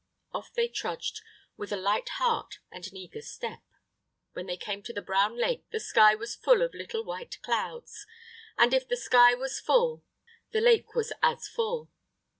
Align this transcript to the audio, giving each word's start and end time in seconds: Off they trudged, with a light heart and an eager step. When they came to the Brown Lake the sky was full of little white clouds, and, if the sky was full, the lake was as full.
Off 0.31 0.51
they 0.51 0.67
trudged, 0.67 1.21
with 1.57 1.71
a 1.71 1.75
light 1.77 2.09
heart 2.17 2.57
and 2.71 2.87
an 2.87 2.97
eager 2.97 3.21
step. 3.21 3.59
When 4.33 4.47
they 4.47 4.57
came 4.57 4.81
to 4.81 4.93
the 4.93 4.99
Brown 5.03 5.37
Lake 5.37 5.69
the 5.69 5.79
sky 5.79 6.15
was 6.15 6.33
full 6.33 6.63
of 6.63 6.73
little 6.73 7.03
white 7.03 7.39
clouds, 7.43 8.07
and, 8.57 8.73
if 8.73 8.87
the 8.87 8.97
sky 8.97 9.35
was 9.35 9.59
full, 9.59 10.03
the 10.53 10.59
lake 10.59 10.95
was 10.95 11.13
as 11.21 11.47
full. 11.47 11.91